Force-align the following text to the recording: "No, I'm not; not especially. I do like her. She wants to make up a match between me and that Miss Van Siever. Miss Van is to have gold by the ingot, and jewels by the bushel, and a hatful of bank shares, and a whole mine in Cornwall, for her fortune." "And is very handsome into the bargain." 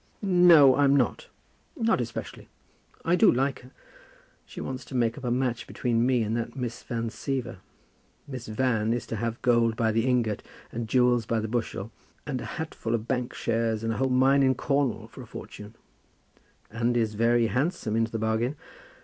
"No, 0.23 0.75
I'm 0.77 0.95
not; 0.95 1.27
not 1.77 2.01
especially. 2.01 2.49
I 3.05 3.15
do 3.15 3.31
like 3.31 3.59
her. 3.59 3.69
She 4.47 4.59
wants 4.59 4.83
to 4.85 4.95
make 4.95 5.15
up 5.15 5.23
a 5.23 5.29
match 5.29 5.67
between 5.67 6.07
me 6.07 6.23
and 6.23 6.35
that 6.35 6.55
Miss 6.55 6.81
Van 6.81 7.11
Siever. 7.11 7.57
Miss 8.27 8.47
Van 8.47 8.93
is 8.93 9.05
to 9.05 9.15
have 9.17 9.39
gold 9.43 9.75
by 9.75 9.91
the 9.91 10.07
ingot, 10.07 10.41
and 10.71 10.87
jewels 10.89 11.27
by 11.27 11.39
the 11.39 11.47
bushel, 11.47 11.91
and 12.25 12.41
a 12.41 12.45
hatful 12.57 12.95
of 12.95 13.07
bank 13.07 13.35
shares, 13.35 13.83
and 13.83 13.93
a 13.93 13.97
whole 13.97 14.09
mine 14.09 14.41
in 14.41 14.55
Cornwall, 14.55 15.07
for 15.07 15.21
her 15.21 15.27
fortune." 15.27 15.75
"And 16.71 16.97
is 16.97 17.13
very 17.13 17.45
handsome 17.45 17.95
into 17.95 18.11
the 18.11 18.17
bargain." 18.17 18.55